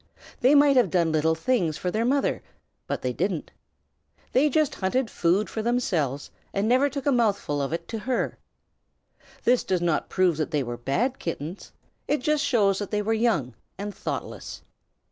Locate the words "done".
0.89-1.03